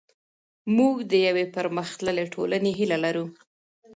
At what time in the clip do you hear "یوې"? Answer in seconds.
1.27-1.45